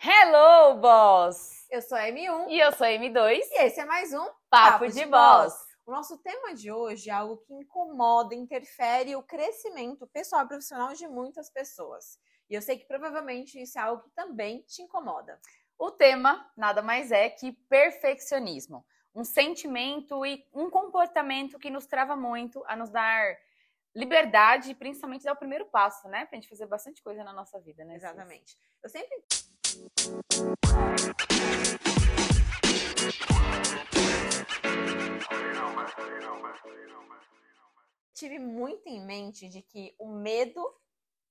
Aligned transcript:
Hello, 0.00 0.76
boss! 0.76 1.66
Eu 1.68 1.82
sou 1.82 1.98
a 1.98 2.02
M1 2.02 2.46
E 2.50 2.60
eu 2.60 2.70
sou 2.70 2.86
a 2.86 2.90
M2. 2.90 3.40
e 3.50 3.62
esse 3.64 3.80
é 3.80 3.84
mais 3.84 4.14
um 4.14 4.28
Papo, 4.48 4.86
de, 4.86 5.04
boss. 5.04 5.52
O 5.84 5.90
nosso 5.90 6.16
tema 6.18 6.54
de 6.54 6.70
hoje 6.70 7.10
é 7.10 7.12
algo 7.12 7.38
que 7.38 7.52
incomoda, 7.52 8.32
interfere 8.32 9.16
o 9.16 9.24
crescimento 9.24 10.06
pessoal 10.06 10.44
e 10.44 10.48
profissional 10.48 10.92
de 10.94 11.08
muitas 11.08 11.50
pessoas. 11.50 12.16
E 12.48 12.54
eu 12.54 12.62
sei 12.62 12.78
que 12.78 12.86
provavelmente 12.86 13.60
isso 13.60 13.76
é 13.76 13.82
algo 13.82 14.04
que 14.04 14.10
também 14.10 14.62
te 14.68 14.82
incomoda. 14.82 15.40
O 15.76 15.90
tema 15.90 16.48
nada 16.56 16.80
mais 16.80 17.10
é 17.10 17.28
que 17.28 17.50
perfeccionismo. 17.68 18.86
Um 19.12 19.24
sentimento 19.24 20.24
e 20.24 20.46
um 20.54 20.70
comportamento 20.70 21.58
que 21.58 21.70
nos 21.70 21.86
trava 21.86 22.14
muito 22.14 22.62
a 22.68 22.76
nos 22.76 22.90
dar 22.90 23.36
liberdade 23.96 24.70
e 24.70 24.74
principalmente 24.76 25.24
dar 25.24 25.32
o 25.32 25.36
primeiro 25.36 25.66
passo, 25.66 26.06
né? 26.08 26.24
Pra 26.26 26.36
gente 26.36 26.48
fazer 26.48 26.66
bastante 26.66 27.02
coisa 27.02 27.24
na 27.24 27.32
nossa 27.32 27.58
vida, 27.58 27.84
né? 27.84 27.96
Exatamente. 27.96 28.56
Eu 28.80 28.88
sempre 28.88 29.24
tive 38.18 38.40
muito 38.40 38.86
em 38.88 39.00
mente 39.00 39.48
de 39.48 39.62
que 39.62 39.94
o 39.98 40.08
medo 40.08 40.60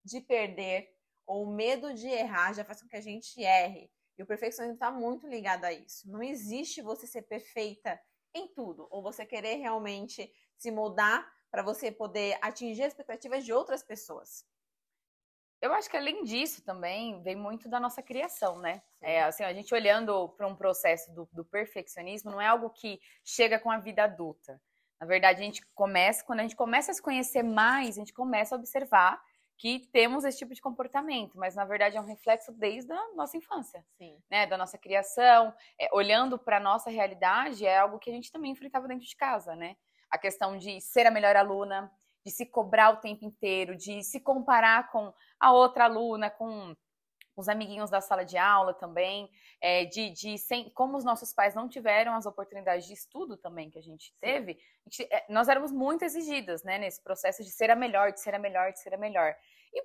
de 0.03 0.21
perder 0.21 0.89
ou 1.25 1.43
o 1.43 1.51
medo 1.53 1.93
de 1.93 2.07
errar 2.07 2.53
já 2.53 2.63
faz 2.63 2.81
com 2.81 2.87
que 2.87 2.95
a 2.95 3.01
gente 3.01 3.43
erre. 3.43 3.91
E 4.17 4.23
o 4.23 4.25
perfeccionismo 4.25 4.75
está 4.75 4.89
muito 4.89 5.27
ligado 5.27 5.65
a 5.65 5.73
isso. 5.73 6.09
Não 6.09 6.23
existe 6.23 6.81
você 6.81 7.05
ser 7.05 7.23
perfeita 7.23 7.99
em 8.33 8.47
tudo, 8.47 8.87
ou 8.89 9.03
você 9.03 9.25
querer 9.25 9.55
realmente 9.55 10.31
se 10.57 10.71
moldar 10.71 11.29
para 11.51 11.61
você 11.61 11.91
poder 11.91 12.37
atingir 12.41 12.83
as 12.83 12.93
expectativas 12.93 13.43
de 13.43 13.51
outras 13.51 13.83
pessoas. 13.83 14.45
Eu 15.67 15.73
acho 15.73 15.89
que 15.89 15.97
além 15.97 16.23
disso 16.23 16.63
também 16.63 17.21
vem 17.21 17.35
muito 17.35 17.67
da 17.67 17.77
nossa 17.77 18.01
criação, 18.01 18.57
né? 18.57 18.81
É, 19.01 19.23
assim, 19.23 19.43
a 19.43 19.53
gente 19.53 19.73
olhando 19.75 20.29
para 20.29 20.47
um 20.47 20.55
processo 20.55 21.13
do, 21.13 21.27
do 21.33 21.43
perfeccionismo 21.43 22.31
não 22.31 22.39
é 22.39 22.47
algo 22.47 22.69
que 22.69 23.01
chega 23.21 23.59
com 23.59 23.69
a 23.69 23.77
vida 23.77 24.05
adulta. 24.05 24.61
Na 24.97 25.05
verdade, 25.05 25.41
a 25.41 25.43
gente 25.43 25.61
começa, 25.75 26.23
quando 26.23 26.39
a 26.39 26.43
gente 26.43 26.55
começa 26.55 26.91
a 26.91 26.93
se 26.93 27.01
conhecer 27.01 27.43
mais, 27.43 27.97
a 27.97 27.99
gente 27.99 28.13
começa 28.13 28.55
a 28.55 28.57
observar 28.57 29.21
que 29.57 29.89
temos 29.91 30.23
esse 30.23 30.37
tipo 30.37 30.53
de 30.53 30.61
comportamento, 30.61 31.37
mas 31.37 31.53
na 31.53 31.65
verdade 31.65 31.97
é 31.97 32.01
um 32.01 32.05
reflexo 32.05 32.53
desde 32.53 32.93
a 32.93 33.13
nossa 33.13 33.35
infância, 33.35 33.83
Sim. 33.97 34.17
né? 34.31 34.47
Da 34.47 34.57
nossa 34.57 34.77
criação, 34.77 35.53
É, 35.77 35.89
olhando 35.91 36.39
para 36.39 36.57
a 36.57 36.61
nossa 36.61 36.89
realidade, 36.89 37.65
é 37.65 37.77
algo 37.77 37.99
que 37.99 38.09
a 38.09 38.13
gente 38.13 38.31
também 38.31 38.51
enfrentava 38.51 38.87
dentro 38.87 39.05
de 39.05 39.15
casa, 39.17 39.53
né? 39.53 39.75
A 40.09 40.17
questão 40.17 40.57
de 40.57 40.79
ser 40.79 41.05
a 41.05 41.11
melhor 41.11 41.35
aluna, 41.35 41.91
de 42.27 42.33
se 42.33 42.45
cobrar 42.45 42.89
o 42.89 42.97
tempo 42.97 43.23
inteiro, 43.23 43.73
de 43.73 44.03
se 44.03 44.19
comparar 44.19 44.91
com 44.91 45.13
a 45.39 45.53
outra 45.53 45.85
aluna, 45.85 46.29
com 46.29 46.75
os 47.37 47.47
amiguinhos 47.47 47.89
da 47.89 48.01
sala 48.01 48.25
de 48.25 48.37
aula 48.37 48.73
também, 48.73 49.31
é, 49.61 49.85
de, 49.85 50.09
de 50.09 50.37
sem, 50.37 50.69
como 50.71 50.97
os 50.97 51.05
nossos 51.05 51.31
pais 51.31 51.55
não 51.55 51.69
tiveram 51.69 52.13
as 52.15 52.25
oportunidades 52.25 52.85
de 52.85 52.93
estudo 52.93 53.37
também 53.37 53.69
que 53.69 53.79
a 53.79 53.81
gente 53.81 54.13
teve, 54.19 54.59
a 54.85 54.89
gente, 54.89 55.13
é, 55.13 55.25
nós 55.29 55.47
éramos 55.47 55.71
muito 55.71 56.03
exigidas, 56.03 56.63
né, 56.63 56.77
nesse 56.77 57.01
processo 57.01 57.43
de 57.43 57.49
ser 57.49 57.71
a 57.71 57.75
melhor, 57.77 58.11
de 58.11 58.19
ser 58.19 58.35
a 58.35 58.39
melhor, 58.39 58.73
de 58.73 58.79
ser 58.81 58.93
a 58.93 58.97
melhor. 58.97 59.33
E 59.73 59.81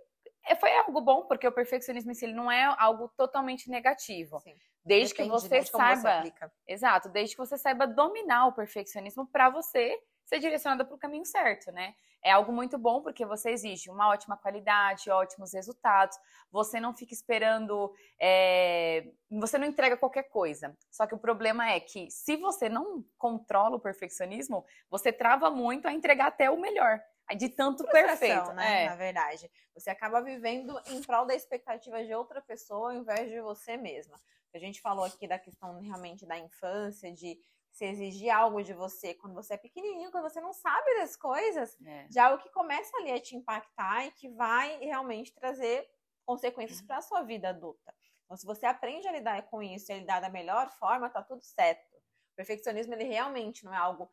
é, 0.46 0.56
foi 0.56 0.74
algo 0.78 1.00
bom, 1.00 1.26
porque 1.26 1.46
o 1.46 1.52
perfeccionismo 1.52 2.10
em 2.10 2.14
si 2.14 2.24
ele 2.24 2.34
não 2.34 2.50
é 2.50 2.74
algo 2.76 3.08
totalmente 3.16 3.70
negativo. 3.70 4.40
Sim. 4.40 4.56
Desde 4.84 5.14
Depende, 5.14 5.30
que 5.30 5.40
você 5.40 5.48
né, 5.48 5.60
de 5.60 5.66
você 5.66 5.76
saiba 5.76 6.18
aplica. 6.18 6.52
Exato, 6.66 7.08
desde 7.08 7.36
que 7.36 7.40
você 7.40 7.56
saiba 7.56 7.86
dominar 7.86 8.48
o 8.48 8.52
perfeccionismo 8.52 9.28
para 9.28 9.48
você 9.48 9.96
ser 10.24 10.38
direcionada 10.38 10.84
para 10.84 10.94
o 10.94 10.98
caminho 10.98 11.24
certo, 11.24 11.70
né? 11.72 11.94
É 12.24 12.30
algo 12.30 12.52
muito 12.52 12.78
bom 12.78 13.02
porque 13.02 13.26
você 13.26 13.50
exige 13.50 13.90
uma 13.90 14.08
ótima 14.08 14.36
qualidade, 14.36 15.10
ótimos 15.10 15.52
resultados. 15.52 16.16
Você 16.52 16.78
não 16.78 16.94
fica 16.94 17.12
esperando, 17.12 17.92
é, 18.20 19.08
você 19.28 19.58
não 19.58 19.66
entrega 19.66 19.96
qualquer 19.96 20.24
coisa. 20.24 20.76
Só 20.90 21.06
que 21.06 21.14
o 21.14 21.18
problema 21.18 21.68
é 21.68 21.80
que 21.80 22.08
se 22.10 22.36
você 22.36 22.68
não 22.68 23.04
controla 23.18 23.76
o 23.76 23.80
perfeccionismo, 23.80 24.64
você 24.88 25.12
trava 25.12 25.50
muito 25.50 25.88
a 25.88 25.92
entregar 25.92 26.28
até 26.28 26.48
o 26.48 26.60
melhor, 26.60 27.00
de 27.36 27.48
tanto 27.48 27.84
perfeito, 27.88 28.52
né? 28.52 28.84
É. 28.84 28.88
Na 28.88 28.96
verdade. 28.96 29.50
Você 29.74 29.90
acaba 29.90 30.20
vivendo 30.20 30.78
em 30.86 31.02
prol 31.02 31.24
da 31.24 31.34
expectativa 31.34 32.04
de 32.04 32.14
outra 32.14 32.40
pessoa 32.42 32.92
ao 32.92 32.98
invés 32.98 33.30
de 33.30 33.40
você 33.40 33.76
mesma. 33.76 34.20
A 34.54 34.58
gente 34.58 34.82
falou 34.82 35.04
aqui 35.04 35.26
da 35.26 35.38
questão 35.38 35.80
realmente 35.80 36.26
da 36.26 36.38
infância, 36.38 37.10
de 37.10 37.38
se 37.72 37.84
exigir 37.86 38.30
algo 38.30 38.62
de 38.62 38.74
você 38.74 39.14
quando 39.14 39.34
você 39.34 39.54
é 39.54 39.58
pequenininho, 39.58 40.10
quando 40.12 40.24
você 40.30 40.40
não 40.40 40.52
sabe 40.52 40.94
das 40.96 41.16
coisas, 41.16 41.76
É. 41.84 42.08
de 42.08 42.18
algo 42.18 42.42
que 42.42 42.50
começa 42.50 42.96
ali 42.98 43.12
a 43.12 43.20
te 43.20 43.36
impactar 43.36 44.06
e 44.06 44.12
que 44.12 44.28
vai 44.28 44.78
realmente 44.78 45.34
trazer 45.34 45.88
consequências 46.24 46.80
Uhum. 46.80 46.86
para 46.86 46.98
a 46.98 47.02
sua 47.02 47.22
vida 47.22 47.48
adulta. 47.48 47.94
Então, 48.24 48.36
se 48.36 48.46
você 48.46 48.66
aprende 48.66 49.08
a 49.08 49.12
lidar 49.12 49.42
com 49.48 49.62
isso 49.62 49.90
e 49.90 49.94
a 49.94 49.98
lidar 49.98 50.20
da 50.20 50.28
melhor 50.30 50.70
forma, 50.70 51.10
tá 51.10 51.22
tudo 51.22 51.42
certo. 51.42 51.96
O 51.96 52.36
perfeccionismo, 52.36 52.94
ele 52.94 53.04
realmente 53.04 53.64
não 53.64 53.74
é 53.74 53.76
algo 53.78 54.10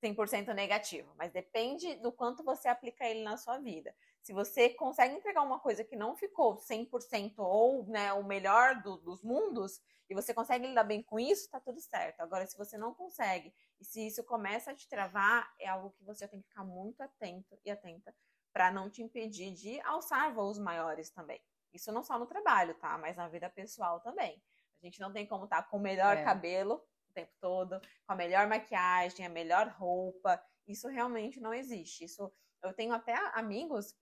100% 0.00 0.52
negativo, 0.54 1.12
mas 1.16 1.32
depende 1.32 1.96
do 1.96 2.12
quanto 2.12 2.44
você 2.44 2.68
aplica 2.68 3.04
ele 3.06 3.22
na 3.22 3.36
sua 3.36 3.58
vida. 3.58 3.94
Se 4.28 4.34
você 4.34 4.68
consegue 4.68 5.14
entregar 5.14 5.40
uma 5.40 5.58
coisa 5.58 5.82
que 5.82 5.96
não 5.96 6.14
ficou 6.14 6.58
100% 6.58 7.38
ou 7.38 7.86
né, 7.86 8.12
o 8.12 8.22
melhor 8.22 8.82
do- 8.82 8.98
dos 8.98 9.22
mundos, 9.22 9.80
e 10.06 10.14
você 10.14 10.34
consegue 10.34 10.66
lidar 10.66 10.84
bem 10.84 11.02
com 11.02 11.18
isso, 11.18 11.48
tá 11.50 11.58
tudo 11.58 11.80
certo. 11.80 12.20
Agora, 12.20 12.46
se 12.46 12.54
você 12.54 12.76
não 12.76 12.92
consegue, 12.92 13.54
e 13.80 13.86
se 13.86 14.06
isso 14.06 14.22
começa 14.22 14.70
a 14.70 14.74
te 14.74 14.86
travar, 14.86 15.50
é 15.58 15.66
algo 15.66 15.92
que 15.92 16.04
você 16.04 16.28
tem 16.28 16.42
que 16.42 16.48
ficar 16.48 16.62
muito 16.62 17.00
atento 17.00 17.58
e 17.64 17.70
atenta 17.70 18.14
para 18.52 18.70
não 18.70 18.90
te 18.90 19.02
impedir 19.02 19.54
de 19.54 19.80
alçar 19.80 20.34
voos 20.34 20.58
maiores 20.58 21.08
também. 21.08 21.40
Isso 21.72 21.90
não 21.90 22.02
só 22.02 22.18
no 22.18 22.26
trabalho, 22.26 22.74
tá? 22.74 22.98
Mas 22.98 23.16
na 23.16 23.28
vida 23.28 23.48
pessoal 23.48 23.98
também. 24.00 24.42
A 24.82 24.84
gente 24.84 25.00
não 25.00 25.10
tem 25.10 25.26
como 25.26 25.44
estar 25.44 25.62
com 25.70 25.78
o 25.78 25.80
melhor 25.80 26.18
É. 26.18 26.22
cabelo 26.22 26.84
o 27.08 27.12
tempo 27.14 27.32
todo, 27.40 27.80
com 28.06 28.12
a 28.12 28.14
melhor 28.14 28.46
maquiagem, 28.46 29.24
a 29.24 29.30
melhor 29.30 29.68
roupa. 29.68 30.38
Isso 30.66 30.86
realmente 30.86 31.40
não 31.40 31.54
existe. 31.54 32.04
Isso 32.04 32.30
eu 32.62 32.74
tenho 32.74 32.92
até 32.92 33.14
amigos 33.32 33.96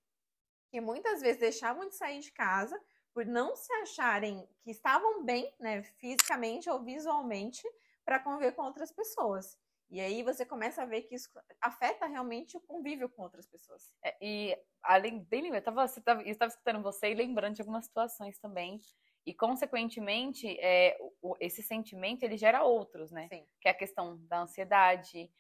que 0.77 0.81
muitas 0.81 1.21
vezes 1.23 1.41
deixavam 1.41 1.89
de 1.89 1.97
sair 1.97 2.21
de 2.21 2.31
casa 2.33 2.79
por 3.15 3.25
não 3.25 3.57
se 3.57 3.73
acharem 3.75 4.47
que 4.63 4.71
estavam 4.71 5.25
bem, 5.25 5.55
né, 5.59 5.83
fisicamente 5.83 6.69
ou 6.69 6.85
visualmente, 6.85 7.63
para 8.05 8.21
conviver 8.21 8.53
com 8.53 8.63
outras 8.63 8.93
pessoas. 8.93 9.59
E 9.89 10.01
aí 10.01 10.23
você 10.23 10.45
começa 10.45 10.83
a 10.83 10.87
ver 10.87 11.03
que 11.03 11.15
isso 11.15 11.31
afeta 11.61 12.07
realmente 12.07 12.57
o 12.57 12.61
convívio 12.61 13.09
com 13.09 13.23
outras 13.23 13.47
pessoas. 13.47 13.95
É, 14.05 14.17
E 14.21 14.59
além, 14.83 15.25
bem 15.25 15.43
lembra, 15.43 15.59
eu 15.59 15.61
estava 15.61 16.49
escutando 16.49 16.83
você 16.83 17.11
e 17.11 17.15
lembrando 17.15 17.55
de 17.55 17.63
algumas 17.63 17.87
situações 17.87 18.39
também. 18.39 18.79
E, 19.25 19.35
consequentemente, 19.35 20.47
é, 20.61 20.97
o- 21.21 21.37
esse 21.41 21.63
sentimento 21.63 22.23
ele 22.23 22.37
gera 22.37 22.63
outros, 22.63 23.11
né? 23.11 23.31
Sim. 23.31 23.47
Que 23.61 23.69
é 23.69 23.73
a 23.73 23.75
questão 23.75 24.19
da 24.27 24.41
ansiedade, 24.43 25.31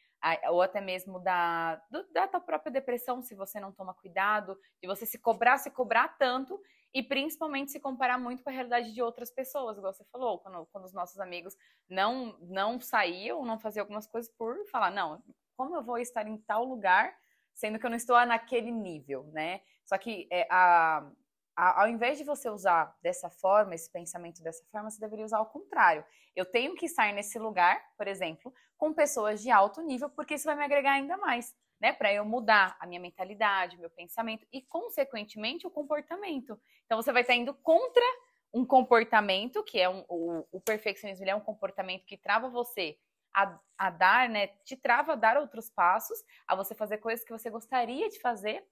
ou 0.50 0.62
até 0.62 0.80
mesmo 0.80 1.18
da, 1.20 1.80
da 2.12 2.26
tua 2.28 2.40
própria 2.40 2.72
depressão, 2.72 3.22
se 3.22 3.34
você 3.34 3.60
não 3.60 3.72
toma 3.72 3.94
cuidado, 3.94 4.58
de 4.80 4.86
você 4.88 5.06
se 5.06 5.18
cobrar, 5.18 5.58
se 5.58 5.70
cobrar 5.70 6.08
tanto, 6.18 6.60
e 6.92 7.02
principalmente 7.02 7.72
se 7.72 7.80
comparar 7.80 8.18
muito 8.18 8.42
com 8.42 8.48
a 8.48 8.52
realidade 8.52 8.92
de 8.92 9.02
outras 9.02 9.30
pessoas, 9.30 9.76
igual 9.76 9.92
você 9.92 10.04
falou, 10.06 10.38
quando, 10.38 10.66
quando 10.66 10.84
os 10.84 10.92
nossos 10.94 11.18
amigos 11.20 11.54
não, 11.88 12.38
não 12.40 12.80
saíam, 12.80 13.44
não 13.44 13.58
faziam 13.58 13.82
algumas 13.82 14.06
coisas 14.06 14.32
por 14.32 14.56
falar, 14.70 14.90
não, 14.90 15.22
como 15.56 15.76
eu 15.76 15.82
vou 15.84 15.98
estar 15.98 16.26
em 16.26 16.38
tal 16.38 16.64
lugar, 16.64 17.14
sendo 17.54 17.78
que 17.78 17.86
eu 17.86 17.90
não 17.90 17.96
estou 17.96 18.16
naquele 18.26 18.70
nível, 18.70 19.24
né? 19.32 19.60
Só 19.84 19.96
que 19.98 20.28
é, 20.30 20.46
a- 20.50 21.10
ao 21.56 21.88
invés 21.88 22.18
de 22.18 22.24
você 22.24 22.50
usar 22.50 22.94
dessa 23.02 23.30
forma, 23.30 23.74
esse 23.74 23.90
pensamento 23.90 24.42
dessa 24.42 24.64
forma, 24.70 24.90
você 24.90 25.00
deveria 25.00 25.24
usar 25.24 25.38
ao 25.38 25.46
contrário. 25.46 26.04
Eu 26.34 26.44
tenho 26.44 26.74
que 26.74 26.84
estar 26.84 27.10
nesse 27.14 27.38
lugar, 27.38 27.82
por 27.96 28.06
exemplo, 28.06 28.52
com 28.76 28.92
pessoas 28.92 29.42
de 29.42 29.50
alto 29.50 29.80
nível, 29.80 30.10
porque 30.10 30.34
isso 30.34 30.44
vai 30.44 30.54
me 30.54 30.64
agregar 30.64 30.92
ainda 30.92 31.16
mais, 31.16 31.54
né? 31.80 31.94
Para 31.94 32.12
eu 32.12 32.24
mudar 32.26 32.76
a 32.78 32.86
minha 32.86 33.00
mentalidade, 33.00 33.78
meu 33.78 33.88
pensamento 33.88 34.46
e, 34.52 34.60
consequentemente, 34.60 35.66
o 35.66 35.70
comportamento. 35.70 36.60
Então, 36.84 37.00
você 37.00 37.10
vai 37.10 37.22
estar 37.22 37.34
indo 37.34 37.54
contra 37.54 38.04
um 38.52 38.64
comportamento, 38.64 39.62
que 39.64 39.80
é 39.80 39.88
um, 39.88 40.04
o, 40.08 40.46
o 40.52 40.60
perfeccionismo, 40.60 41.24
ele 41.24 41.30
é 41.30 41.34
um 41.34 41.40
comportamento 41.40 42.04
que 42.04 42.18
trava 42.18 42.50
você 42.50 42.98
a, 43.34 43.58
a 43.78 43.90
dar, 43.90 44.28
né? 44.28 44.48
Te 44.64 44.76
trava 44.76 45.12
a 45.12 45.16
dar 45.16 45.36
outros 45.36 45.70
passos, 45.70 46.18
a 46.46 46.54
você 46.54 46.74
fazer 46.74 46.98
coisas 46.98 47.24
que 47.24 47.32
você 47.32 47.48
gostaria 47.48 48.08
de 48.08 48.20
fazer, 48.20 48.66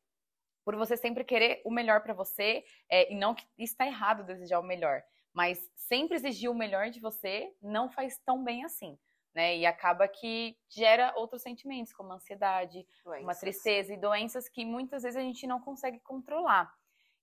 por 0.64 0.76
você 0.76 0.96
sempre 0.96 1.24
querer 1.24 1.60
o 1.64 1.70
melhor 1.70 2.02
para 2.02 2.14
você, 2.14 2.64
é, 2.88 3.12
e 3.12 3.16
não 3.16 3.34
que 3.34 3.46
está 3.58 3.86
errado 3.86 4.24
desejar 4.24 4.58
o 4.60 4.62
melhor, 4.62 5.02
mas 5.32 5.70
sempre 5.76 6.16
exigir 6.16 6.50
o 6.50 6.54
melhor 6.54 6.90
de 6.90 7.00
você 7.00 7.54
não 7.60 7.90
faz 7.90 8.18
tão 8.24 8.42
bem 8.42 8.64
assim. 8.64 8.98
Né, 9.34 9.56
e 9.56 9.66
acaba 9.66 10.06
que 10.06 10.56
gera 10.68 11.12
outros 11.16 11.42
sentimentos, 11.42 11.92
como 11.92 12.12
ansiedade, 12.12 12.86
uma 13.04 13.34
Doenças. 13.34 13.40
tristeza 13.40 13.92
e 13.92 13.96
doenças 13.96 14.48
que 14.48 14.64
muitas 14.64 15.02
vezes 15.02 15.16
a 15.16 15.22
gente 15.22 15.44
não 15.44 15.60
consegue 15.60 15.98
controlar. 15.98 16.72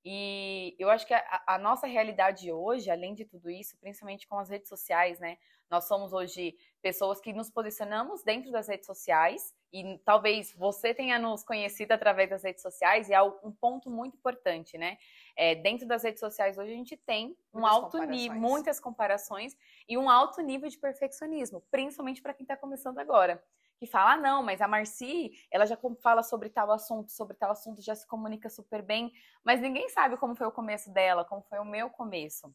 E 0.04 0.76
eu 0.80 0.90
acho 0.90 1.06
que 1.06 1.14
a, 1.14 1.44
a 1.48 1.58
nossa 1.58 1.86
realidade 1.86 2.52
hoje, 2.52 2.90
além 2.90 3.14
de 3.14 3.26
tudo 3.26 3.50
isso, 3.50 3.78
principalmente 3.80 4.28
com 4.28 4.40
as 4.40 4.50
redes 4.50 4.70
sociais, 4.70 5.20
né? 5.20 5.38
Nós 5.70 5.88
somos 5.88 6.12
hoje 6.12 6.56
pessoas 6.82 7.22
que 7.22 7.32
nos 7.32 7.50
posicionamos 7.50 8.24
dentro 8.24 8.52
das 8.52 8.68
redes 8.68 8.86
sociais 8.86 9.54
e 9.72 9.98
talvez 10.00 10.54
você 10.54 10.94
tenha 10.94 11.18
nos 11.18 11.44
conhecido 11.44 11.94
através 11.94 12.30
das 12.30 12.44
redes 12.44 12.62
sociais 12.62 13.08
e 13.08 13.14
é 13.14 13.22
um 13.22 13.52
ponto 13.52 13.90
muito 13.90 14.18
importante, 14.18 14.78
né? 14.78 14.98
é, 15.36 15.56
dentro 15.56 15.88
das 15.88 16.04
redes 16.04 16.20
sociais 16.20 16.58
hoje 16.58 16.72
a 16.72 16.76
gente 16.76 16.98
tem 16.98 17.36
um 17.54 17.62
muitas 17.62 17.72
alto 17.72 18.04
nível, 18.04 18.40
muitas 18.40 18.80
comparações 18.80 19.56
e 19.88 19.98
um 19.98 20.10
alto 20.10 20.42
nível 20.42 20.70
de 20.70 20.78
perfeccionismo, 20.78 21.62
principalmente 21.72 22.22
para 22.22 22.34
quem 22.34 22.44
está 22.44 22.56
começando 22.56 23.00
agora. 23.00 23.44
Que 23.82 23.88
fala, 23.88 24.14
ah, 24.14 24.18
não, 24.18 24.44
mas 24.44 24.62
a 24.62 24.68
Marci, 24.68 25.32
ela 25.50 25.66
já 25.66 25.76
fala 26.04 26.22
sobre 26.22 26.52
tal 26.52 26.70
assunto, 26.70 27.12
sobre 27.12 27.36
tal 27.36 27.50
assunto, 27.50 27.82
já 27.82 27.96
se 27.96 28.06
comunica 28.06 28.48
super 28.48 28.84
bem, 28.84 29.12
mas 29.44 29.60
ninguém 29.60 29.90
sabe 29.90 30.18
como 30.18 30.36
foi 30.36 30.46
o 30.46 30.52
começo 30.52 30.94
dela, 30.94 31.26
como 31.26 31.42
foi 31.42 31.58
o 31.58 31.66
meu 31.66 31.90
começo. 31.90 32.54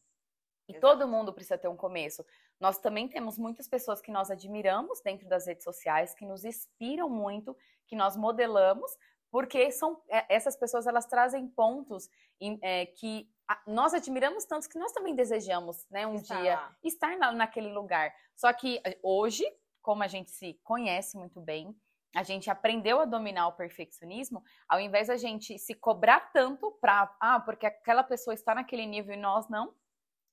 E 0.68 0.72
Exato. 0.72 0.86
todo 0.86 1.08
mundo 1.08 1.32
precisa 1.32 1.58
ter 1.58 1.66
um 1.66 1.76
começo. 1.76 2.24
Nós 2.60 2.78
também 2.78 3.08
temos 3.08 3.36
muitas 3.38 3.66
pessoas 3.66 4.00
que 4.00 4.12
nós 4.12 4.30
admiramos 4.30 5.00
dentro 5.00 5.28
das 5.28 5.48
redes 5.48 5.64
sociais, 5.64 6.14
que 6.14 6.24
nos 6.24 6.44
inspiram 6.44 7.10
muito, 7.10 7.56
que 7.88 7.96
nós 7.96 8.16
modelamos, 8.16 8.96
porque 9.28 9.72
são 9.72 10.00
é, 10.08 10.32
essas 10.32 10.54
pessoas 10.54 10.86
elas 10.86 11.06
trazem 11.06 11.48
pontos 11.48 12.08
é, 12.62 12.86
que 12.86 13.28
nós 13.66 13.94
admiramos 13.94 14.44
tanto 14.44 14.68
que 14.68 14.78
nós 14.78 14.92
também 14.92 15.12
desejamos, 15.12 15.88
né, 15.90 16.06
um 16.06 16.14
estar 16.14 16.40
dia 16.40 16.54
lá. 16.54 16.76
estar 16.84 17.16
na, 17.16 17.32
naquele 17.32 17.72
lugar. 17.72 18.14
Só 18.36 18.52
que 18.52 18.80
hoje, 19.02 19.44
como 19.86 20.02
a 20.02 20.08
gente 20.08 20.32
se 20.32 20.54
conhece 20.64 21.16
muito 21.16 21.40
bem, 21.40 21.72
a 22.12 22.24
gente 22.24 22.50
aprendeu 22.50 22.98
a 22.98 23.04
dominar 23.04 23.46
o 23.46 23.52
perfeccionismo, 23.52 24.42
ao 24.68 24.80
invés 24.80 25.06
da 25.06 25.16
gente 25.16 25.60
se 25.60 25.76
cobrar 25.76 26.32
tanto 26.32 26.72
para, 26.80 27.16
ah, 27.20 27.38
porque 27.38 27.66
aquela 27.66 28.02
pessoa 28.02 28.34
está 28.34 28.52
naquele 28.52 28.84
nível 28.84 29.14
e 29.14 29.16
nós 29.16 29.48
não, 29.48 29.72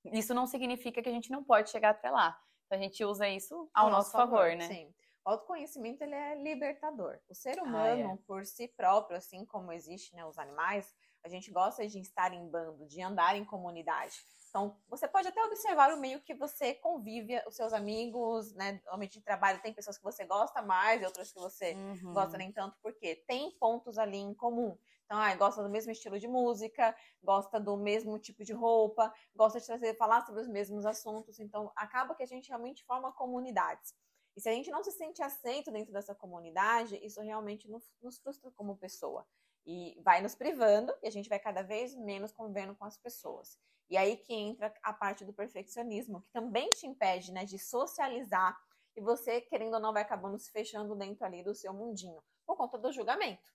isso 0.06 0.34
não 0.34 0.44
significa 0.44 1.00
que 1.00 1.08
a 1.08 1.12
gente 1.12 1.30
não 1.30 1.44
pode 1.44 1.70
chegar 1.70 1.90
até 1.90 2.10
lá. 2.10 2.36
Então 2.66 2.76
a 2.76 2.82
gente 2.82 3.04
usa 3.04 3.28
isso 3.28 3.70
ao, 3.72 3.90
nosso, 3.90 3.96
nosso 3.98 4.10
favor, 4.10 4.38
favor, 4.38 4.56
né? 4.56 4.66
Sim. 4.66 4.92
O 5.24 5.30
autoconhecimento 5.30 6.02
ele 6.02 6.16
é 6.16 6.34
libertador. 6.34 7.20
O 7.28 7.34
ser 7.34 7.62
humano, 7.62 8.10
ah, 8.10 8.14
é. 8.14 8.18
por 8.26 8.44
si 8.44 8.66
próprio, 8.66 9.16
assim 9.16 9.46
como 9.46 9.70
existe 9.70 10.16
né, 10.16 10.26
os 10.26 10.36
animais, 10.36 10.92
a 11.24 11.28
gente 11.28 11.50
gosta 11.50 11.86
de 11.86 11.98
estar 11.98 12.32
em 12.32 12.48
bando, 12.48 12.86
de 12.86 13.00
andar 13.00 13.34
em 13.34 13.44
comunidade. 13.44 14.14
Então, 14.50 14.76
você 14.88 15.08
pode 15.08 15.26
até 15.26 15.42
observar 15.42 15.92
o 15.92 16.00
meio 16.00 16.20
que 16.20 16.32
você 16.32 16.74
convive, 16.74 17.42
os 17.48 17.56
seus 17.56 17.72
amigos, 17.72 18.52
né? 18.54 18.74
Normalmente 18.84 19.18
de 19.18 19.24
trabalho 19.24 19.60
tem 19.60 19.72
pessoas 19.72 19.98
que 19.98 20.04
você 20.04 20.24
gosta 20.24 20.62
mais 20.62 21.02
e 21.02 21.04
outras 21.04 21.32
que 21.32 21.40
você 21.40 21.72
uhum. 21.72 22.12
gosta 22.12 22.38
nem 22.38 22.52
tanto, 22.52 22.76
porque 22.80 23.16
tem 23.26 23.50
pontos 23.58 23.98
ali 23.98 24.18
em 24.18 24.32
comum. 24.32 24.78
Então, 25.04 25.18
ah, 25.18 25.34
gosta 25.34 25.60
do 25.60 25.68
mesmo 25.68 25.90
estilo 25.90 26.20
de 26.20 26.28
música, 26.28 26.94
gosta 27.20 27.58
do 27.58 27.76
mesmo 27.76 28.16
tipo 28.18 28.44
de 28.44 28.52
roupa, 28.52 29.12
gosta 29.34 29.58
de 29.58 29.66
trazer, 29.66 29.96
falar 29.96 30.24
sobre 30.24 30.42
os 30.42 30.48
mesmos 30.48 30.86
assuntos. 30.86 31.40
Então, 31.40 31.72
acaba 31.74 32.14
que 32.14 32.22
a 32.22 32.26
gente 32.26 32.48
realmente 32.48 32.84
forma 32.84 33.12
comunidades. 33.12 33.92
E 34.36 34.40
se 34.40 34.48
a 34.48 34.52
gente 34.52 34.70
não 34.70 34.84
se 34.84 34.92
sente 34.92 35.22
aceito 35.22 35.72
dentro 35.72 35.92
dessa 35.92 36.14
comunidade, 36.14 36.96
isso 37.04 37.20
realmente 37.20 37.68
nos 37.68 38.18
frustra 38.22 38.50
como 38.52 38.76
pessoa. 38.76 39.26
E 39.66 39.98
vai 40.02 40.20
nos 40.20 40.34
privando 40.34 40.94
e 41.02 41.08
a 41.08 41.10
gente 41.10 41.28
vai 41.28 41.38
cada 41.38 41.62
vez 41.62 41.94
menos 41.94 42.32
convivendo 42.32 42.74
com 42.74 42.84
as 42.84 42.98
pessoas. 42.98 43.58
E 43.88 43.96
aí 43.96 44.16
que 44.16 44.32
entra 44.32 44.72
a 44.82 44.92
parte 44.92 45.24
do 45.24 45.32
perfeccionismo, 45.32 46.20
que 46.20 46.30
também 46.30 46.70
te 46.70 46.86
impede 46.86 47.32
né, 47.32 47.44
de 47.44 47.58
socializar 47.58 48.56
e 48.96 49.00
você, 49.00 49.40
querendo 49.40 49.74
ou 49.74 49.80
não, 49.80 49.92
vai 49.92 50.02
acabando 50.02 50.38
se 50.38 50.50
fechando 50.50 50.94
dentro 50.94 51.24
ali 51.24 51.42
do 51.42 51.54
seu 51.54 51.72
mundinho, 51.72 52.22
por 52.46 52.56
conta 52.56 52.78
do 52.78 52.92
julgamento. 52.92 53.52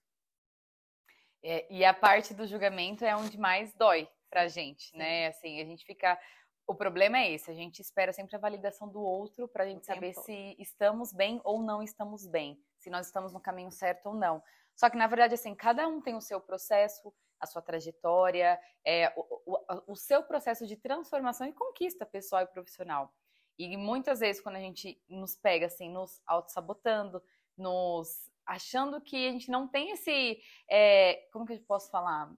É, 1.42 1.66
e 1.72 1.84
a 1.84 1.94
parte 1.94 2.34
do 2.34 2.46
julgamento 2.46 3.04
é 3.04 3.16
onde 3.16 3.38
mais 3.38 3.72
dói 3.72 4.08
pra 4.28 4.46
gente, 4.48 4.94
né? 4.96 5.28
Assim, 5.28 5.60
a 5.60 5.64
gente 5.64 5.84
fica. 5.84 6.20
O 6.66 6.74
problema 6.74 7.18
é 7.18 7.32
esse, 7.32 7.50
a 7.50 7.54
gente 7.54 7.80
espera 7.80 8.12
sempre 8.12 8.36
a 8.36 8.38
validação 8.38 8.88
do 8.88 9.00
outro 9.00 9.48
para 9.48 9.64
a 9.64 9.66
gente 9.66 9.84
saber 9.84 10.12
se 10.12 10.54
estamos 10.58 11.12
bem 11.12 11.40
ou 11.42 11.60
não 11.62 11.82
estamos 11.82 12.26
bem, 12.26 12.62
se 12.78 12.90
nós 12.90 13.06
estamos 13.06 13.32
no 13.32 13.40
caminho 13.40 13.72
certo 13.72 14.06
ou 14.06 14.14
não. 14.14 14.42
Só 14.80 14.88
que, 14.88 14.96
na 14.96 15.06
verdade, 15.06 15.34
assim, 15.34 15.54
cada 15.54 15.86
um 15.86 16.00
tem 16.00 16.16
o 16.16 16.22
seu 16.22 16.40
processo, 16.40 17.12
a 17.38 17.44
sua 17.44 17.60
trajetória, 17.60 18.58
é, 18.82 19.12
o, 19.14 19.42
o, 19.44 19.92
o 19.92 19.94
seu 19.94 20.22
processo 20.22 20.66
de 20.66 20.74
transformação 20.74 21.46
e 21.46 21.52
conquista 21.52 22.06
pessoal 22.06 22.40
e 22.40 22.46
profissional. 22.46 23.14
E 23.58 23.76
muitas 23.76 24.20
vezes, 24.20 24.40
quando 24.40 24.56
a 24.56 24.60
gente 24.60 24.98
nos 25.06 25.36
pega, 25.36 25.66
assim, 25.66 25.90
nos 25.90 26.22
auto-sabotando, 26.26 27.22
nos 27.58 28.32
achando 28.46 29.02
que 29.02 29.28
a 29.28 29.32
gente 29.32 29.50
não 29.50 29.68
tem 29.68 29.90
esse. 29.90 30.42
É, 30.66 31.28
como 31.30 31.44
que 31.44 31.52
eu 31.52 31.60
posso 31.68 31.90
falar? 31.90 32.32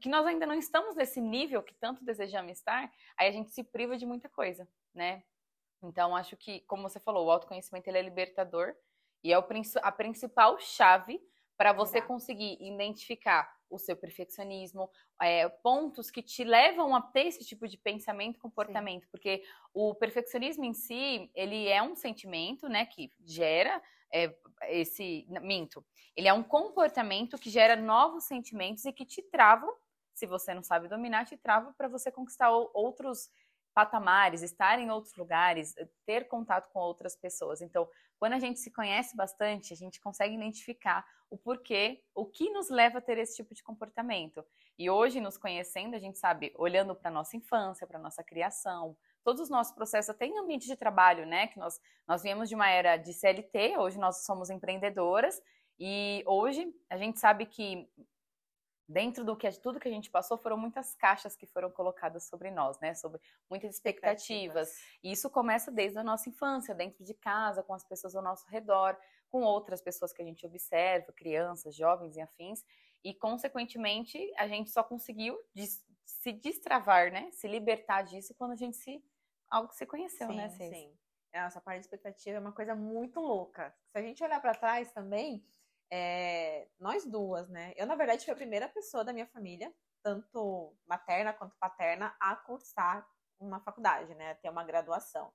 Que 0.00 0.08
nós 0.08 0.24
ainda 0.24 0.46
não 0.46 0.54
estamos 0.54 0.94
nesse 0.94 1.20
nível 1.20 1.64
que 1.64 1.74
tanto 1.74 2.04
desejamos 2.04 2.52
estar, 2.52 2.92
aí 3.16 3.26
a 3.26 3.32
gente 3.32 3.50
se 3.50 3.64
priva 3.64 3.96
de 3.96 4.06
muita 4.06 4.28
coisa, 4.28 4.68
né? 4.94 5.24
Então, 5.82 6.14
acho 6.14 6.36
que, 6.36 6.60
como 6.60 6.88
você 6.88 7.00
falou, 7.00 7.26
o 7.26 7.30
autoconhecimento 7.32 7.88
ele 7.88 7.98
é 7.98 8.02
libertador 8.02 8.72
e 9.24 9.32
é 9.32 9.36
a 9.82 9.90
principal 9.90 10.60
chave 10.60 11.20
para 11.56 11.72
você 11.72 11.98
Exato. 11.98 12.08
conseguir 12.08 12.58
identificar 12.60 13.52
o 13.68 13.78
seu 13.78 13.96
perfeccionismo, 13.96 14.90
é, 15.20 15.48
pontos 15.48 16.10
que 16.10 16.22
te 16.22 16.44
levam 16.44 16.94
a 16.94 17.00
ter 17.00 17.26
esse 17.26 17.44
tipo 17.44 17.66
de 17.66 17.78
pensamento 17.78 18.36
e 18.36 18.40
comportamento, 18.40 19.04
Sim. 19.04 19.08
porque 19.10 19.42
o 19.72 19.94
perfeccionismo 19.94 20.64
em 20.64 20.74
si, 20.74 21.30
ele 21.34 21.68
é 21.68 21.82
um 21.82 21.94
sentimento, 21.94 22.68
né, 22.68 22.84
que 22.84 23.10
gera 23.24 23.82
é, 24.12 24.34
esse. 24.68 25.26
Minto. 25.40 25.84
Ele 26.14 26.28
é 26.28 26.32
um 26.32 26.42
comportamento 26.42 27.38
que 27.38 27.48
gera 27.48 27.74
novos 27.74 28.24
sentimentos 28.24 28.84
e 28.84 28.92
que 28.92 29.06
te 29.06 29.22
travam, 29.22 29.74
se 30.12 30.26
você 30.26 30.52
não 30.52 30.62
sabe 30.62 30.88
dominar, 30.88 31.24
te 31.24 31.36
trava 31.38 31.72
para 31.72 31.88
você 31.88 32.12
conquistar 32.12 32.50
outros 32.50 33.30
patamares, 33.74 34.42
estar 34.42 34.78
em 34.78 34.90
outros 34.90 35.14
lugares, 35.16 35.74
ter 36.06 36.28
contato 36.28 36.70
com 36.72 36.78
outras 36.80 37.16
pessoas. 37.16 37.60
Então, 37.60 37.88
quando 38.18 38.34
a 38.34 38.38
gente 38.38 38.60
se 38.60 38.70
conhece 38.70 39.16
bastante, 39.16 39.72
a 39.72 39.76
gente 39.76 40.00
consegue 40.00 40.34
identificar 40.34 41.04
o 41.28 41.36
porquê, 41.36 42.04
o 42.14 42.26
que 42.26 42.50
nos 42.50 42.68
leva 42.68 42.98
a 42.98 43.00
ter 43.00 43.18
esse 43.18 43.36
tipo 43.36 43.54
de 43.54 43.62
comportamento. 43.62 44.44
E 44.78 44.90
hoje, 44.90 45.20
nos 45.20 45.36
conhecendo, 45.36 45.96
a 45.96 45.98
gente 45.98 46.18
sabe, 46.18 46.52
olhando 46.56 46.94
para 46.94 47.10
nossa 47.10 47.36
infância, 47.36 47.86
para 47.86 47.98
nossa 47.98 48.22
criação, 48.22 48.96
todos 49.24 49.40
os 49.40 49.48
nossos 49.50 49.74
processos, 49.74 50.10
até 50.10 50.26
em 50.26 50.38
ambiente 50.38 50.66
de 50.66 50.76
trabalho, 50.76 51.26
né? 51.26 51.46
Que 51.46 51.58
nós, 51.58 51.80
nós 52.06 52.22
viemos 52.22 52.48
de 52.48 52.54
uma 52.54 52.68
era 52.68 52.96
de 52.96 53.12
CLT, 53.12 53.78
hoje 53.78 53.98
nós 53.98 54.24
somos 54.24 54.50
empreendedoras, 54.50 55.40
e 55.78 56.22
hoje 56.26 56.72
a 56.90 56.96
gente 56.96 57.18
sabe 57.18 57.46
que 57.46 57.88
dentro 58.88 59.24
do 59.24 59.36
que 59.36 59.50
tudo 59.60 59.80
que 59.80 59.88
a 59.88 59.90
gente 59.90 60.10
passou 60.10 60.36
foram 60.36 60.56
muitas 60.56 60.94
caixas 60.94 61.36
que 61.36 61.46
foram 61.46 61.70
colocadas 61.70 62.24
sobre 62.24 62.50
nós, 62.50 62.78
né? 62.80 62.94
Sobre 62.94 63.20
muitas 63.48 63.74
expectativas. 63.74 64.68
expectativas. 64.68 65.00
E 65.02 65.12
isso 65.12 65.30
começa 65.30 65.70
desde 65.70 65.98
a 65.98 66.04
nossa 66.04 66.28
infância, 66.28 66.74
dentro 66.74 67.04
de 67.04 67.14
casa, 67.14 67.62
com 67.62 67.74
as 67.74 67.84
pessoas 67.84 68.14
ao 68.14 68.22
nosso 68.22 68.46
redor, 68.48 68.96
com 69.30 69.42
outras 69.42 69.80
pessoas 69.80 70.12
que 70.12 70.22
a 70.22 70.24
gente 70.24 70.44
observa, 70.46 71.12
crianças, 71.12 71.74
jovens 71.74 72.16
e 72.16 72.20
afins. 72.20 72.64
E 73.04 73.14
consequentemente, 73.14 74.18
a 74.36 74.46
gente 74.46 74.70
só 74.70 74.82
conseguiu 74.82 75.38
se 76.04 76.32
destravar, 76.32 77.10
né? 77.10 77.30
Se 77.32 77.48
libertar 77.48 78.02
disso 78.02 78.34
quando 78.34 78.52
a 78.52 78.56
gente 78.56 78.76
se 78.76 79.02
algo 79.50 79.68
que 79.68 79.76
se 79.76 79.84
conheceu, 79.86 80.28
sim, 80.28 80.36
né, 80.36 80.48
Sim, 80.48 80.70
sim. 80.70 80.98
Essa 81.32 81.60
parte 81.60 81.80
de 81.80 81.86
expectativa 81.86 82.36
é 82.36 82.40
uma 82.40 82.52
coisa 82.52 82.74
muito 82.74 83.20
louca. 83.20 83.74
Se 83.90 83.98
a 83.98 84.02
gente 84.02 84.22
olhar 84.22 84.40
para 84.40 84.54
trás 84.54 84.92
também, 84.92 85.44
é, 85.94 86.66
nós 86.80 87.04
duas, 87.04 87.50
né? 87.50 87.74
Eu, 87.76 87.86
na 87.86 87.94
verdade, 87.94 88.24
fui 88.24 88.32
a 88.32 88.36
primeira 88.36 88.66
pessoa 88.66 89.04
da 89.04 89.12
minha 89.12 89.26
família, 89.26 89.70
tanto 90.02 90.74
materna 90.86 91.34
quanto 91.34 91.54
paterna, 91.58 92.16
a 92.18 92.34
cursar 92.34 93.06
uma 93.38 93.60
faculdade, 93.60 94.14
né? 94.14 94.32
Ter 94.36 94.48
uma 94.48 94.64
graduação. 94.64 95.30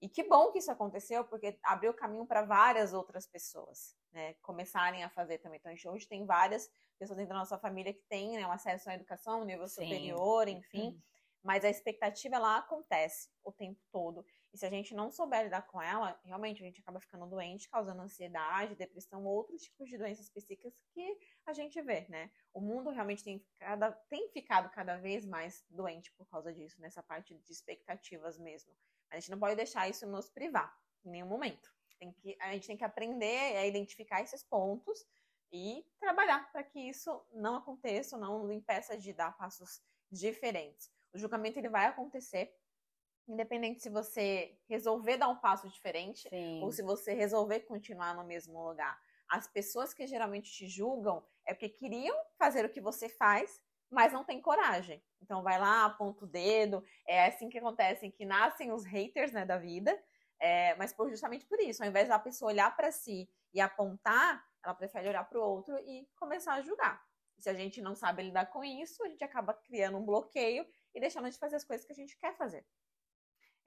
E 0.00 0.08
que 0.08 0.22
bom 0.22 0.50
que 0.50 0.60
isso 0.60 0.72
aconteceu, 0.72 1.26
porque 1.26 1.58
abriu 1.62 1.92
caminho 1.92 2.24
para 2.24 2.40
várias 2.40 2.94
outras 2.94 3.26
pessoas, 3.26 3.94
né? 4.10 4.32
Começarem 4.40 5.04
a 5.04 5.10
fazer 5.10 5.38
também. 5.38 5.60
Então, 5.62 5.92
hoje 5.92 6.08
tem 6.08 6.24
várias 6.24 6.70
pessoas 6.98 7.18
dentro 7.18 7.34
da 7.34 7.40
nossa 7.40 7.58
família 7.58 7.92
que 7.92 8.02
têm 8.08 8.38
né, 8.38 8.46
um 8.46 8.52
acesso 8.52 8.88
à 8.88 8.94
educação, 8.94 9.44
nível 9.44 9.68
Sim. 9.68 9.82
superior, 9.82 10.48
enfim. 10.48 10.86
Uhum. 10.86 11.02
Mas 11.42 11.66
a 11.66 11.68
expectativa, 11.68 12.36
ela 12.36 12.56
acontece 12.56 13.28
o 13.44 13.52
tempo 13.52 13.80
todo. 13.92 14.24
E 14.52 14.58
se 14.58 14.64
a 14.64 14.70
gente 14.70 14.94
não 14.94 15.10
souber 15.10 15.44
lidar 15.44 15.62
com 15.62 15.80
ela, 15.80 16.18
realmente 16.24 16.62
a 16.62 16.66
gente 16.66 16.80
acaba 16.80 17.00
ficando 17.00 17.26
doente, 17.26 17.68
causando 17.68 18.00
ansiedade, 18.00 18.74
depressão, 18.74 19.24
outros 19.24 19.62
tipos 19.62 19.88
de 19.88 19.98
doenças 19.98 20.30
psíquicas 20.30 20.80
que 20.92 21.18
a 21.46 21.52
gente 21.52 21.80
vê, 21.82 22.06
né? 22.08 22.30
O 22.52 22.60
mundo 22.60 22.90
realmente 22.90 23.22
tem, 23.22 23.44
cada, 23.58 23.92
tem 23.92 24.28
ficado 24.30 24.70
cada 24.70 24.96
vez 24.96 25.26
mais 25.26 25.64
doente 25.68 26.12
por 26.12 26.26
causa 26.28 26.52
disso, 26.52 26.80
nessa 26.80 27.02
parte 27.02 27.34
de 27.34 27.52
expectativas 27.52 28.38
mesmo. 28.38 28.74
A 29.10 29.18
gente 29.18 29.30
não 29.30 29.38
pode 29.38 29.56
deixar 29.56 29.88
isso 29.88 30.06
nos 30.06 30.30
privar 30.30 30.74
em 31.04 31.10
nenhum 31.10 31.26
momento. 31.26 31.70
Tem 31.98 32.12
que, 32.12 32.36
a 32.40 32.52
gente 32.52 32.66
tem 32.66 32.76
que 32.76 32.84
aprender 32.84 33.56
a 33.56 33.66
identificar 33.66 34.22
esses 34.22 34.42
pontos 34.42 35.04
e 35.52 35.84
trabalhar 35.98 36.50
para 36.52 36.62
que 36.62 36.78
isso 36.78 37.24
não 37.32 37.56
aconteça, 37.56 38.16
não 38.16 38.50
impeça 38.52 38.96
de 38.96 39.12
dar 39.12 39.36
passos 39.36 39.80
diferentes. 40.10 40.90
O 41.12 41.18
julgamento 41.18 41.58
ele 41.58 41.68
vai 41.68 41.86
acontecer, 41.86 42.54
independente 43.28 43.82
se 43.82 43.90
você 43.90 44.58
resolver 44.68 45.16
dar 45.18 45.28
um 45.28 45.36
passo 45.36 45.68
diferente 45.68 46.28
Sim. 46.28 46.62
ou 46.62 46.72
se 46.72 46.82
você 46.82 47.12
resolver 47.12 47.60
continuar 47.60 48.14
no 48.14 48.24
mesmo 48.24 48.66
lugar. 48.66 48.98
As 49.28 49.46
pessoas 49.46 49.92
que 49.92 50.06
geralmente 50.06 50.50
te 50.50 50.66
julgam 50.66 51.22
é 51.46 51.52
porque 51.52 51.68
queriam 51.68 52.16
fazer 52.38 52.64
o 52.64 52.70
que 52.70 52.80
você 52.80 53.08
faz, 53.08 53.60
mas 53.90 54.12
não 54.12 54.24
tem 54.24 54.40
coragem. 54.40 55.02
Então 55.20 55.42
vai 55.42 55.58
lá, 55.58 55.84
aponta 55.84 56.24
o 56.24 56.28
dedo. 56.28 56.82
É 57.06 57.26
assim 57.26 57.48
que 57.48 57.58
acontece, 57.58 58.10
que 58.10 58.24
nascem 58.24 58.72
os 58.72 58.84
haters 58.84 59.32
né, 59.32 59.44
da 59.44 59.58
vida. 59.58 59.98
É, 60.40 60.74
mas 60.76 60.92
por, 60.92 61.10
justamente 61.10 61.44
por 61.46 61.60
isso, 61.60 61.82
ao 61.82 61.88
invés 61.88 62.08
da 62.08 62.18
pessoa 62.18 62.50
olhar 62.50 62.74
para 62.76 62.92
si 62.92 63.28
e 63.52 63.60
apontar, 63.60 64.42
ela 64.64 64.74
prefere 64.74 65.08
olhar 65.08 65.24
para 65.24 65.38
o 65.38 65.42
outro 65.42 65.76
e 65.80 66.08
começar 66.16 66.54
a 66.54 66.62
julgar. 66.62 67.02
E 67.36 67.42
se 67.42 67.50
a 67.50 67.54
gente 67.54 67.80
não 67.80 67.94
sabe 67.94 68.22
lidar 68.22 68.46
com 68.46 68.64
isso, 68.64 69.02
a 69.04 69.08
gente 69.08 69.22
acaba 69.22 69.52
criando 69.52 69.98
um 69.98 70.04
bloqueio 70.04 70.66
e 70.94 71.00
deixando 71.00 71.30
de 71.30 71.38
fazer 71.38 71.56
as 71.56 71.64
coisas 71.64 71.86
que 71.86 71.92
a 71.92 71.96
gente 71.96 72.16
quer 72.18 72.36
fazer. 72.36 72.64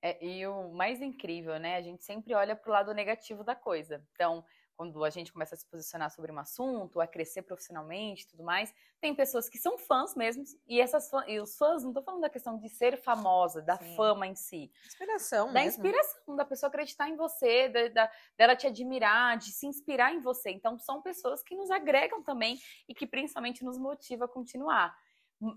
É, 0.02 0.24
e 0.26 0.48
o 0.48 0.70
mais 0.72 1.02
incrível, 1.02 1.60
né? 1.60 1.76
A 1.76 1.82
gente 1.82 2.04
sempre 2.04 2.34
olha 2.34 2.56
para 2.56 2.70
o 2.70 2.74
lado 2.74 2.94
negativo 2.94 3.44
da 3.44 3.56
coisa. 3.56 4.04
Então, 4.14 4.44
quando 4.76 5.04
a 5.04 5.12
gente 5.12 5.32
começa 5.32 5.54
a 5.54 5.58
se 5.58 5.68
posicionar 5.68 6.10
sobre 6.10 6.32
um 6.32 6.40
assunto, 6.40 7.00
a 7.00 7.06
crescer 7.06 7.44
profissionalmente 7.44 8.28
tudo 8.28 8.44
mais, 8.44 8.74
tem 9.00 9.14
pessoas 9.14 9.48
que 9.48 9.60
são 9.60 9.78
fãs 9.78 10.16
mesmo, 10.16 10.44
e 10.68 10.82
essas 10.82 11.08
fãs, 11.08 11.26
e 11.28 11.40
os 11.40 11.56
fãs, 11.56 11.84
não 11.84 11.92
estou 11.92 12.04
falando 12.04 12.22
da 12.22 12.32
questão 12.32 12.58
de 12.58 12.68
ser 12.68 12.98
famosa, 12.98 13.62
da 13.62 13.78
Sim. 13.78 13.96
fama 13.96 14.26
em 14.26 14.36
si. 14.36 14.72
Inspiração, 14.84 15.48
Da 15.48 15.54
mesmo. 15.54 15.86
inspiração, 15.86 16.36
da 16.36 16.46
pessoa 16.46 16.68
acreditar 16.70 17.08
em 17.08 17.16
você, 17.16 17.70
da, 17.70 17.88
da, 17.90 18.12
dela 18.36 18.56
te 18.56 18.66
admirar, 18.66 19.38
de 19.38 19.52
se 19.52 19.68
inspirar 19.68 20.16
em 20.16 20.20
você. 20.20 20.50
Então, 20.50 20.80
são 20.80 21.00
pessoas 21.00 21.44
que 21.44 21.56
nos 21.56 21.70
agregam 21.70 22.24
também 22.24 22.58
e 22.90 22.96
que 22.96 23.06
principalmente 23.06 23.64
nos 23.64 23.78
motiva 23.78 24.26
a 24.26 24.28
continuar. 24.28 24.98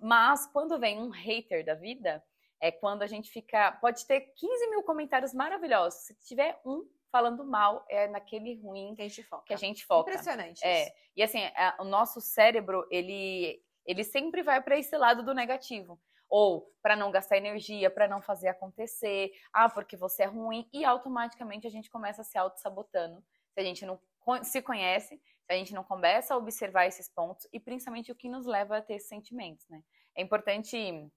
Mas, 0.03 0.47
quando 0.49 0.79
vem 0.79 1.01
um 1.01 1.09
hater 1.09 1.65
da 1.65 1.75
vida, 1.75 2.23
é 2.64 2.73
quando 2.73 3.02
a 3.02 3.06
gente 3.06 3.30
fica. 3.30 3.73
Pode 3.73 4.06
ter 4.06 4.21
15 4.35 4.71
mil 4.71 4.83
comentários 4.83 5.35
maravilhosos. 5.35 6.00
Se 6.00 6.14
tiver 6.14 6.59
um 6.64 6.88
falando 7.12 7.44
mal, 7.44 7.85
é 7.90 8.09
naquele 8.09 8.59
ruim 8.59 8.94
que 8.94 9.02
a 9.02 9.04
gente 9.04 9.23
foca. 9.23 9.44
Que 9.44 9.52
a 9.52 9.59
gente 9.59 9.85
foca. 9.85 10.11
Impressionante. 10.11 10.64
É. 10.64 10.85
Isso. 10.85 10.92
E 11.14 11.23
assim, 11.23 11.44
a, 11.44 11.76
o 11.80 11.85
nosso 11.85 12.23
cérebro, 12.23 12.87
ele, 12.90 13.62
ele 13.85 14.02
sempre 14.02 14.42
vai 14.42 14.62
para 14.62 14.78
esse 14.78 14.97
lado 14.97 15.23
do 15.23 15.35
negativo. 15.35 16.00
Ou 16.26 16.75
para 16.83 16.97
não 16.97 17.11
gastar 17.11 17.37
energia, 17.37 17.90
para 17.90 18.09
não 18.09 18.23
fazer 18.23 18.49
acontecer, 18.49 19.30
ah, 19.52 19.68
porque 19.68 19.94
você 19.94 20.23
é 20.23 20.26
ruim, 20.26 20.66
e 20.73 20.87
automaticamente 20.87 21.66
a 21.66 21.71
gente 21.71 21.90
começa 21.90 22.23
a 22.23 22.25
se 22.25 22.38
auto-sabotando. 22.38 23.23
Se 23.52 23.61
a 23.61 23.62
gente 23.62 23.85
não 23.85 24.00
se 24.42 24.62
conhece, 24.62 25.16
se 25.16 25.52
a 25.52 25.54
gente 25.54 25.75
não 25.75 25.85
começa 25.85 26.33
a 26.33 26.38
observar 26.38 26.87
esses 26.87 27.11
pontos, 27.11 27.47
e 27.52 27.61
principalmente 27.61 28.11
o 28.11 28.16
que 28.16 28.28
nos 28.28 28.47
leva 28.47 28.78
a 28.78 28.83
ter 28.83 28.94
esses 28.94 29.09
sentimentos, 29.09 29.68
né? 29.68 29.83
É 30.16 30.23
importante 30.23 31.11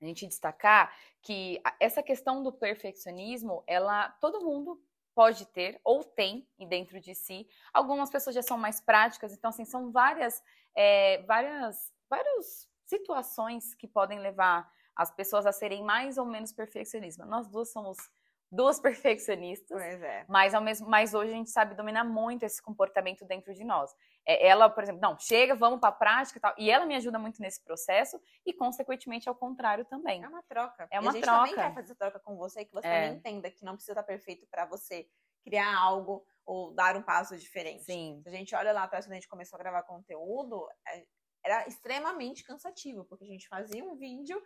a 0.00 0.04
gente 0.04 0.26
destacar 0.26 0.94
que 1.22 1.60
essa 1.80 2.02
questão 2.02 2.42
do 2.42 2.52
perfeccionismo, 2.52 3.62
ela 3.66 4.10
todo 4.20 4.44
mundo 4.44 4.80
pode 5.14 5.46
ter 5.46 5.80
ou 5.82 6.04
tem 6.04 6.46
dentro 6.68 7.00
de 7.00 7.14
si. 7.14 7.48
Algumas 7.72 8.10
pessoas 8.10 8.34
já 8.34 8.42
são 8.42 8.58
mais 8.58 8.80
práticas, 8.80 9.32
então 9.32 9.48
assim 9.48 9.64
são 9.64 9.90
várias, 9.90 10.42
é, 10.74 11.22
várias, 11.22 11.90
várias 12.08 12.68
situações 12.84 13.74
que 13.74 13.88
podem 13.88 14.18
levar 14.20 14.70
as 14.94 15.10
pessoas 15.10 15.46
a 15.46 15.52
serem 15.52 15.82
mais 15.82 16.18
ou 16.18 16.26
menos 16.26 16.52
perfeccionistas. 16.52 17.26
Nós 17.28 17.48
duas 17.48 17.70
somos 17.70 17.96
duas 18.50 18.78
perfeccionistas, 18.80 19.80
é. 19.80 20.24
mas 20.28 20.54
ao 20.54 20.62
mesmo, 20.62 20.88
mas 20.88 21.14
hoje 21.14 21.32
a 21.32 21.36
gente 21.36 21.50
sabe 21.50 21.74
dominar 21.74 22.04
muito 22.04 22.44
esse 22.44 22.62
comportamento 22.62 23.24
dentro 23.24 23.52
de 23.52 23.64
nós. 23.64 23.94
É, 24.24 24.46
ela, 24.46 24.68
por 24.68 24.82
exemplo, 24.82 25.00
não, 25.00 25.18
chega, 25.18 25.54
vamos 25.54 25.80
para 25.80 25.90
a 25.90 25.92
prática 25.92 26.38
e 26.38 26.40
tal, 26.40 26.54
e 26.58 26.70
ela 26.70 26.86
me 26.86 26.94
ajuda 26.94 27.18
muito 27.18 27.40
nesse 27.40 27.62
processo 27.62 28.20
e 28.44 28.52
consequentemente 28.52 29.28
ao 29.28 29.34
contrário 29.34 29.84
também. 29.84 30.22
É 30.22 30.28
uma 30.28 30.42
troca. 30.42 30.88
É 30.90 31.00
uma 31.00 31.06
e 31.06 31.08
a 31.08 31.12
gente 31.12 31.24
troca. 31.24 31.38
também 31.38 31.54
quer 31.54 31.74
fazer 31.74 31.94
troca 31.94 32.20
com 32.20 32.36
você, 32.36 32.64
que 32.64 32.72
você 32.72 32.86
é. 32.86 33.02
também 33.02 33.18
entenda 33.18 33.50
que 33.50 33.64
não 33.64 33.74
precisa 33.74 33.92
estar 33.92 34.02
perfeito 34.02 34.46
para 34.48 34.64
você 34.64 35.08
criar 35.44 35.76
algo 35.76 36.24
ou 36.44 36.72
dar 36.72 36.96
um 36.96 37.02
passo 37.02 37.36
diferente. 37.36 37.84
Sim. 37.84 38.20
Se 38.22 38.28
a 38.28 38.32
gente 38.32 38.54
olha 38.54 38.72
lá 38.72 38.84
atrás 38.84 39.06
quando 39.06 39.12
a 39.12 39.16
gente 39.16 39.28
começou 39.28 39.56
a 39.56 39.62
gravar 39.62 39.82
conteúdo, 39.82 40.68
é, 40.88 41.04
era 41.44 41.68
extremamente 41.68 42.42
cansativo, 42.42 43.04
porque 43.04 43.24
a 43.24 43.28
gente 43.28 43.46
fazia 43.46 43.84
um 43.84 43.96
vídeo 43.96 44.42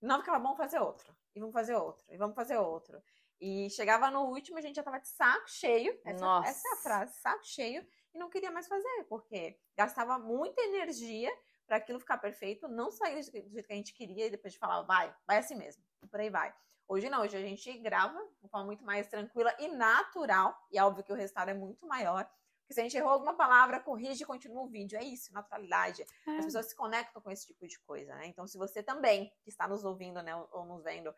e 0.00 0.06
não 0.06 0.20
ficava 0.20 0.38
bom 0.38 0.54
fazer 0.54 0.78
outro, 0.78 1.16
e 1.34 1.40
vamos 1.40 1.52
fazer 1.52 1.74
outro, 1.74 2.04
e 2.08 2.16
vamos 2.16 2.36
fazer 2.36 2.56
outro. 2.56 3.02
E 3.40 3.68
chegava 3.70 4.10
no 4.10 4.22
último, 4.22 4.58
a 4.58 4.60
gente 4.60 4.76
já 4.76 4.82
tava 4.82 4.98
de 4.98 5.08
saco 5.08 5.50
cheio. 5.50 5.98
Essa, 6.04 6.42
essa 6.44 6.68
é 6.68 6.72
a 6.72 6.76
frase, 6.76 7.20
saco 7.20 7.44
cheio, 7.44 7.86
e 8.12 8.18
não 8.18 8.30
queria 8.30 8.50
mais 8.50 8.66
fazer, 8.66 9.04
porque 9.08 9.58
gastava 9.76 10.18
muita 10.18 10.62
energia 10.62 11.30
para 11.66 11.76
aquilo 11.76 11.98
ficar 11.98 12.18
perfeito, 12.18 12.68
não 12.68 12.90
sair 12.90 13.16
do 13.16 13.50
jeito 13.50 13.66
que 13.66 13.72
a 13.72 13.76
gente 13.76 13.92
queria, 13.92 14.26
e 14.26 14.30
depois 14.30 14.52
de 14.52 14.58
falar, 14.58 14.82
vai, 14.82 15.14
vai 15.26 15.38
assim 15.38 15.54
mesmo, 15.54 15.82
e 16.02 16.06
por 16.06 16.20
aí 16.20 16.30
vai. 16.30 16.54
Hoje 16.86 17.08
não, 17.08 17.22
hoje 17.22 17.36
a 17.36 17.40
gente 17.40 17.72
grava 17.78 18.18
de 18.42 18.48
forma 18.48 18.66
muito 18.66 18.84
mais 18.84 19.08
tranquila 19.08 19.54
e 19.58 19.68
natural, 19.68 20.56
e 20.70 20.78
é 20.78 20.84
óbvio 20.84 21.02
que 21.02 21.12
o 21.12 21.16
resultado 21.16 21.48
é 21.48 21.54
muito 21.54 21.86
maior. 21.86 22.28
Porque 22.64 22.74
se 22.74 22.80
a 22.80 22.82
gente 22.82 22.96
errou 22.96 23.10
alguma 23.10 23.34
palavra, 23.34 23.78
corrige 23.78 24.22
e 24.22 24.26
continua 24.26 24.62
o 24.62 24.66
vídeo. 24.66 24.98
É 24.98 25.04
isso, 25.04 25.32
naturalidade. 25.34 26.02
É. 26.26 26.38
As 26.38 26.46
pessoas 26.46 26.66
se 26.66 26.74
conectam 26.74 27.20
com 27.20 27.30
esse 27.30 27.46
tipo 27.46 27.66
de 27.66 27.78
coisa, 27.80 28.14
né? 28.14 28.26
Então, 28.26 28.46
se 28.46 28.56
você 28.56 28.82
também, 28.82 29.30
que 29.42 29.50
está 29.50 29.68
nos 29.68 29.84
ouvindo, 29.84 30.22
né, 30.22 30.34
ou 30.50 30.64
nos 30.64 30.82
vendo, 30.82 31.14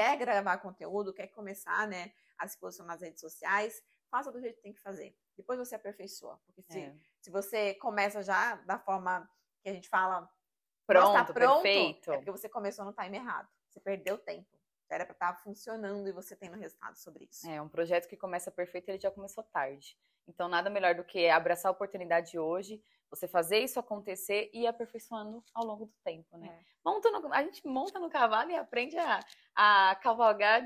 quer 0.00 0.16
gravar 0.16 0.56
conteúdo, 0.58 1.12
quer 1.12 1.26
começar, 1.28 1.86
né, 1.86 2.12
a 2.38 2.48
se 2.48 2.58
posicionar 2.58 2.94
nas 2.94 3.02
redes 3.02 3.20
sociais, 3.20 3.82
faça 4.10 4.32
do 4.32 4.40
jeito 4.40 4.56
que 4.56 4.62
tem 4.62 4.72
que 4.72 4.80
fazer. 4.80 5.14
Depois 5.36 5.58
você 5.58 5.74
aperfeiçoa. 5.74 6.40
Porque 6.46 6.62
se, 6.62 6.80
é. 6.80 6.94
se 7.20 7.30
você 7.30 7.74
começa 7.74 8.22
já 8.22 8.56
da 8.56 8.78
forma 8.78 9.30
que 9.62 9.68
a 9.68 9.74
gente 9.74 9.90
fala, 9.90 10.28
pronto, 10.86 11.12
tá 11.12 11.24
pronto, 11.32 11.62
perfeito. 11.62 12.12
é 12.12 12.16
porque 12.16 12.30
você 12.30 12.48
começou 12.48 12.84
no 12.84 12.94
time 12.94 13.18
errado. 13.18 13.48
Você 13.68 13.78
perdeu 13.78 14.16
tempo. 14.16 14.58
Era 14.88 15.04
para 15.04 15.12
estar 15.12 15.32
tá 15.34 15.38
funcionando 15.38 16.08
e 16.08 16.12
você 16.12 16.34
tendo 16.34 16.56
resultado 16.56 16.96
sobre 16.96 17.28
isso. 17.30 17.48
É, 17.48 17.60
um 17.62 17.68
projeto 17.68 18.08
que 18.08 18.16
começa 18.16 18.50
perfeito, 18.50 18.88
ele 18.88 18.98
já 18.98 19.10
começou 19.10 19.44
tarde. 19.44 19.96
Então, 20.28 20.48
nada 20.48 20.70
melhor 20.70 20.94
do 20.94 21.04
que 21.04 21.28
abraçar 21.28 21.70
a 21.70 21.72
oportunidade 21.72 22.38
hoje, 22.38 22.82
você 23.10 23.26
fazer 23.26 23.58
isso 23.58 23.80
acontecer 23.80 24.50
e 24.52 24.62
ir 24.62 24.66
aperfeiçoando 24.66 25.42
ao 25.52 25.64
longo 25.64 25.86
do 25.86 25.94
tempo, 26.04 26.38
né? 26.38 26.48
É. 26.48 26.64
Monta 26.84 27.10
no, 27.10 27.32
a 27.32 27.42
gente 27.42 27.66
monta 27.66 27.98
no 27.98 28.08
cavalo 28.08 28.50
e 28.50 28.56
aprende 28.56 28.96
a, 28.96 29.20
a 29.54 29.96
cavalgar 29.96 30.62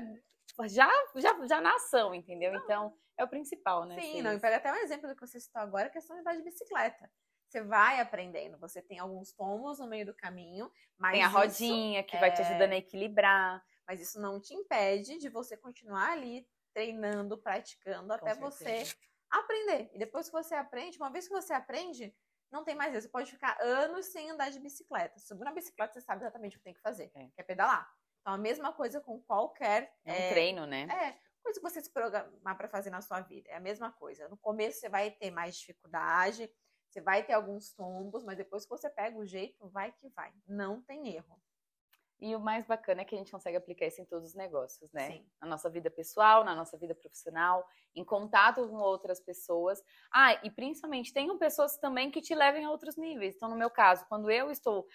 já, 0.67 0.89
já, 1.15 1.47
já 1.47 1.59
na 1.59 1.75
ação, 1.75 2.13
entendeu? 2.13 2.53
Então, 2.55 2.95
é 3.17 3.23
o 3.23 3.27
principal, 3.27 3.85
né? 3.85 3.99
Sim, 3.99 4.21
não, 4.21 4.33
e 4.33 4.39
pega 4.39 4.57
até 4.57 4.71
um 4.71 4.77
exemplo 4.77 5.09
do 5.09 5.15
que 5.15 5.25
você 5.25 5.39
citou 5.39 5.61
agora, 5.61 5.87
a 5.87 5.91
questão 5.91 6.15
de 6.15 6.21
andar 6.21 6.35
de 6.35 6.43
bicicleta. 6.43 7.09
Você 7.47 7.63
vai 7.63 7.99
aprendendo, 7.99 8.57
você 8.59 8.81
tem 8.81 8.99
alguns 8.99 9.31
tombos 9.31 9.79
no 9.79 9.87
meio 9.87 10.05
do 10.05 10.13
caminho, 10.13 10.71
mas. 10.97 11.13
Tem 11.13 11.23
a 11.23 11.27
rodinha 11.27 12.03
que 12.03 12.15
é... 12.15 12.19
vai 12.19 12.33
te 12.33 12.41
é 12.41 12.45
ajudando 12.45 12.73
a 12.73 12.77
equilibrar. 12.77 13.63
Mas 13.87 14.01
isso 14.01 14.19
não 14.19 14.39
te 14.41 14.53
impede 14.53 15.17
de 15.19 15.29
você 15.29 15.55
continuar 15.55 16.11
ali 16.11 16.47
treinando, 16.73 17.37
praticando, 17.37 18.07
Com 18.07 18.13
até 18.13 18.33
certeza. 18.33 18.51
você 18.51 18.95
aprender. 19.29 19.89
E 19.93 19.99
depois 19.99 20.27
que 20.27 20.33
você 20.33 20.55
aprende, 20.55 20.97
uma 20.97 21.11
vez 21.11 21.27
que 21.27 21.33
você 21.33 21.53
aprende, 21.53 22.15
não 22.51 22.63
tem 22.63 22.75
mais 22.75 22.93
isso. 22.93 23.03
Você 23.03 23.11
pode 23.11 23.31
ficar 23.31 23.57
anos 23.61 24.07
sem 24.07 24.31
andar 24.31 24.49
de 24.49 24.59
bicicleta. 24.59 25.19
Subir 25.19 25.43
na 25.43 25.51
bicicleta, 25.51 25.93
você 25.93 26.01
sabe 26.01 26.21
exatamente 26.21 26.55
o 26.55 26.59
que 26.59 26.65
tem 26.65 26.73
que 26.73 26.81
fazer, 26.81 27.11
é. 27.15 27.27
que 27.27 27.41
é 27.41 27.43
pedalar. 27.43 27.89
Então, 28.21 28.33
a 28.33 28.37
mesma 28.37 28.73
coisa 28.73 28.99
com 28.99 29.21
qualquer. 29.21 29.93
É 30.03 30.11
um 30.11 30.15
é, 30.15 30.29
treino, 30.29 30.65
né? 30.65 30.87
É, 30.89 31.19
coisa 31.43 31.59
que 31.59 31.63
você 31.63 31.81
se 31.81 31.91
programar 31.91 32.57
para 32.57 32.67
fazer 32.67 32.89
na 32.89 33.01
sua 33.01 33.21
vida. 33.21 33.49
É 33.49 33.55
a 33.55 33.59
mesma 33.59 33.91
coisa. 33.91 34.27
No 34.29 34.37
começo, 34.37 34.79
você 34.79 34.89
vai 34.89 35.11
ter 35.11 35.29
mais 35.29 35.55
dificuldade, 35.55 36.51
você 36.89 37.01
vai 37.01 37.23
ter 37.23 37.33
alguns 37.33 37.71
tombos, 37.73 38.23
mas 38.23 38.37
depois 38.37 38.63
que 38.63 38.69
você 38.69 38.89
pega 38.89 39.17
o 39.17 39.25
jeito, 39.25 39.67
vai 39.69 39.91
que 39.91 40.09
vai. 40.09 40.33
Não 40.47 40.81
tem 40.81 41.15
erro. 41.15 41.39
E 42.25 42.35
o 42.35 42.39
mais 42.39 42.65
bacana 42.65 43.01
é 43.01 43.05
que 43.05 43.13
a 43.13 43.17
gente 43.19 43.31
consegue 43.31 43.55
aplicar 43.55 43.85
isso 43.85 44.01
em 44.01 44.05
todos 44.05 44.29
os 44.29 44.33
negócios, 44.33 44.91
né? 44.91 45.11
Sim. 45.11 45.25
Na 45.39 45.47
nossa 45.47 45.69
vida 45.69 45.91
pessoal, 45.91 46.43
na 46.43 46.55
nossa 46.55 46.75
vida 46.75 46.95
profissional, 46.95 47.63
em 47.95 48.03
contato 48.03 48.67
com 48.67 48.77
outras 48.77 49.19
pessoas. 49.19 49.79
Ah, 50.11 50.33
e 50.43 50.49
principalmente, 50.49 51.13
tenham 51.13 51.37
pessoas 51.37 51.77
também 51.77 52.09
que 52.09 52.23
te 52.23 52.33
levem 52.33 52.65
a 52.65 52.71
outros 52.71 52.97
níveis. 52.97 53.35
Então, 53.35 53.47
no 53.47 53.55
meu 53.55 53.69
caso, 53.69 54.07
quando 54.09 54.31
eu 54.31 54.49
estou, 54.49 54.87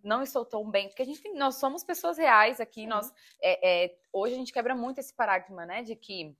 não 0.00 0.22
estou 0.22 0.44
tão 0.44 0.70
bem, 0.70 0.86
porque 0.86 1.02
a 1.02 1.04
gente, 1.04 1.28
nós 1.32 1.56
somos 1.56 1.82
pessoas 1.82 2.18
reais 2.18 2.60
aqui, 2.60 2.86
nós, 2.86 3.12
é, 3.42 3.86
é, 3.86 3.98
hoje 4.12 4.34
a 4.34 4.38
gente 4.38 4.52
quebra 4.52 4.72
muito 4.72 5.00
esse 5.00 5.12
paradigma, 5.12 5.66
né, 5.66 5.82
de 5.82 5.96
que, 5.96 6.38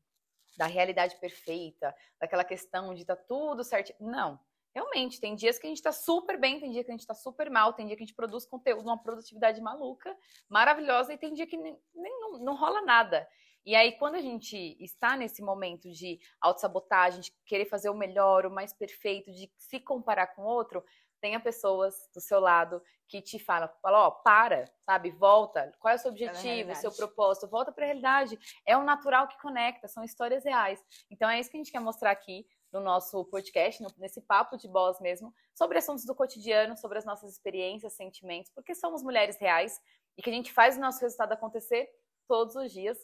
da 0.57 0.67
realidade 0.67 1.19
perfeita, 1.19 1.93
daquela 2.21 2.45
questão 2.45 2.95
de 2.95 3.05
tá 3.05 3.17
tudo 3.17 3.65
certo. 3.65 3.93
Não, 3.99 4.39
Realmente, 4.77 5.19
tem 5.19 5.35
dias 5.35 5.59
que 5.59 5.67
a 5.67 5.71
gente 5.71 5.81
tá 5.81 5.91
super 5.91 6.39
bem, 6.39 6.61
tem 6.61 6.71
dia 6.71 6.85
que 6.85 6.91
a 6.91 6.95
gente 6.95 7.07
tá 7.07 7.15
super 7.15 7.49
mal, 7.49 7.73
tem 7.73 7.87
dia 7.87 7.97
que 7.97 8.03
a 8.03 8.07
gente 8.07 8.15
produz 8.15 8.45
conteúdo, 8.45 8.85
uma 8.85 9.03
produtividade 9.03 9.59
maluca, 9.59 10.15
maravilhosa, 10.51 11.15
e 11.15 11.17
tem 11.17 11.33
dia 11.33 11.47
que 11.47 11.57
nem, 11.57 11.81
nem 11.95 12.21
não, 12.21 12.39
não 12.41 12.55
rola 12.55 12.83
nada. 12.83 13.27
E 13.65 13.75
aí, 13.75 13.93
quando 13.93 14.17
a 14.17 14.21
gente 14.21 14.77
está 14.79 15.17
nesse 15.17 15.41
momento 15.41 15.91
de 15.91 16.21
autossabotagem, 16.43 17.23
de 17.23 17.33
querer 17.47 17.65
fazer 17.65 17.89
o 17.89 17.95
melhor, 17.95 18.45
o 18.45 18.51
mais 18.51 18.75
perfeito, 18.75 19.33
de 19.33 19.51
se 19.57 19.81
comparar 19.81 20.27
com 20.35 20.43
outro, 20.43 20.85
tenha 21.23 21.41
pessoas 21.41 21.95
do 22.15 22.21
seu 22.21 22.39
lado 22.39 22.83
que 23.09 23.23
te 23.23 23.39
falam, 23.39 23.71
fala, 23.81 24.09
ó, 24.09 24.11
para, 24.11 24.67
sabe, 24.85 25.11
volta, 25.11 25.73
qual 25.79 25.93
é 25.93 25.97
o 25.97 25.99
seu 25.99 26.11
objetivo, 26.11 26.73
o 26.73 26.75
seu 26.75 26.93
propósito, 26.93 27.49
volta 27.49 27.73
para 27.73 27.85
a 27.85 27.87
realidade. 27.87 28.39
É 28.67 28.77
o 28.77 28.85
natural 28.85 29.27
que 29.27 29.41
conecta, 29.41 29.89
são 29.89 30.05
histórias 30.05 30.45
reais. 30.45 30.85
Então 31.11 31.31
é 31.31 31.41
isso 31.41 31.51
que 31.51 31.57
a 31.57 31.61
gente 31.61 31.73
quer 31.73 31.81
mostrar 31.81 32.11
aqui 32.11 32.47
no 32.77 32.85
nosso 32.85 33.25
podcast, 33.25 33.83
nesse 33.99 34.21
papo 34.21 34.57
de 34.57 34.69
boss 34.69 35.01
mesmo, 35.01 35.35
sobre 35.55 35.79
assuntos 35.79 36.05
do 36.05 36.15
cotidiano, 36.15 36.77
sobre 36.77 36.99
as 36.99 37.05
nossas 37.05 37.33
experiências, 37.33 37.95
sentimentos, 37.95 38.51
porque 38.53 38.75
somos 38.75 39.03
mulheres 39.03 39.39
reais 39.39 39.81
e 40.17 40.23
que 40.23 40.31
a 40.31 40.33
gente 40.33 40.53
faz 40.53 40.77
o 40.77 40.81
nosso 40.81 41.01
resultado 41.01 41.33
acontecer 41.33 41.89
todos 42.29 42.55
os 42.55 42.71
dias, 42.71 42.99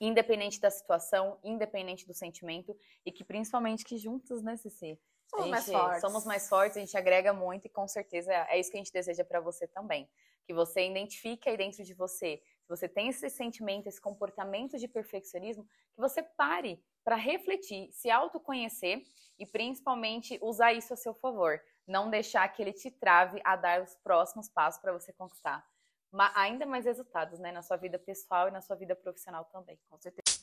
independente 0.00 0.60
da 0.60 0.70
situação, 0.70 1.38
independente 1.42 2.06
do 2.06 2.14
sentimento, 2.14 2.76
e 3.04 3.10
que 3.10 3.24
principalmente 3.24 3.84
que 3.84 3.96
juntos, 3.96 4.42
né, 4.42 4.56
Ceci? 4.56 4.98
Somos 5.28 5.48
mais 5.48 5.66
fortes. 5.66 6.00
Somos 6.00 6.24
mais 6.24 6.48
fortes, 6.48 6.76
a 6.76 6.80
gente 6.80 6.96
agrega 6.96 7.32
muito 7.32 7.66
e 7.66 7.70
com 7.70 7.86
certeza 7.86 8.32
é 8.32 8.58
isso 8.58 8.70
que 8.70 8.76
a 8.76 8.80
gente 8.80 8.92
deseja 8.92 9.24
para 9.24 9.40
você 9.40 9.66
também. 9.66 10.10
Que 10.44 10.52
você 10.52 10.86
identifique 10.86 11.48
aí 11.48 11.56
dentro 11.56 11.84
de 11.84 11.94
você, 11.94 12.42
se 12.62 12.68
você 12.68 12.88
tem 12.88 13.08
esse 13.08 13.30
sentimento, 13.30 13.86
esse 13.86 14.00
comportamento 14.00 14.76
de 14.76 14.88
perfeccionismo, 14.88 15.64
que 15.94 16.00
você 16.00 16.22
pare 16.22 16.82
para 17.04 17.16
refletir, 17.16 17.90
se 17.92 18.10
autoconhecer 18.10 19.02
e 19.38 19.46
principalmente 19.46 20.38
usar 20.42 20.72
isso 20.72 20.92
a 20.92 20.96
seu 20.96 21.14
favor. 21.14 21.60
não 21.86 22.08
deixar 22.08 22.46
que 22.48 22.62
ele 22.62 22.72
te 22.72 22.88
trave 22.88 23.40
a 23.42 23.56
dar 23.56 23.82
os 23.82 23.96
próximos 23.96 24.48
passos 24.48 24.80
para 24.80 24.92
você 24.92 25.12
conquistar 25.12 25.66
ainda 26.34 26.66
mais 26.66 26.84
resultados, 26.84 27.38
né, 27.38 27.52
na 27.52 27.62
sua 27.62 27.76
vida 27.76 27.98
pessoal 27.98 28.48
e 28.48 28.50
na 28.50 28.60
sua 28.60 28.76
vida 28.76 28.96
profissional 28.96 29.44
também. 29.46 29.78
Com 29.88 29.98
certeza. 29.98 30.40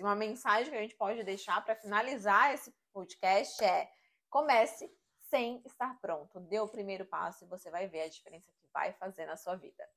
Uma 0.00 0.14
mensagem 0.14 0.70
que 0.70 0.78
a 0.78 0.82
gente 0.82 0.94
pode 0.96 1.22
deixar 1.24 1.62
para 1.64 1.74
finalizar 1.74 2.54
esse 2.54 2.72
podcast 2.92 3.62
é: 3.64 3.88
comece 4.30 4.88
sem 5.28 5.62
estar 5.64 5.98
pronto. 6.00 6.40
Dê 6.40 6.60
o 6.60 6.68
primeiro 6.68 7.04
passo 7.04 7.44
e 7.44 7.48
você 7.48 7.70
vai 7.70 7.86
ver 7.86 8.02
a 8.02 8.08
diferença 8.08 8.50
que 8.52 8.66
vai 8.72 8.92
fazer 8.92 9.26
na 9.26 9.36
sua 9.36 9.54
vida. 9.56 9.88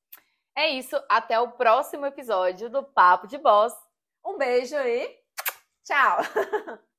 É 0.55 0.67
isso, 0.69 1.01
até 1.07 1.39
o 1.39 1.51
próximo 1.51 2.05
episódio 2.05 2.69
do 2.69 2.83
Papo 2.83 3.27
de 3.27 3.37
Boss. 3.37 3.73
Um 4.23 4.37
beijo 4.37 4.75
e 4.75 5.19
tchau! 5.83 6.19